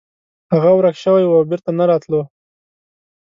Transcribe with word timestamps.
هغه 0.53 0.71
ورک 0.75 0.95
شوی 1.03 1.23
و 1.25 1.31
او 1.37 1.43
بیرته 1.49 1.71
نه 1.79 1.85
راتلو. 1.89 2.21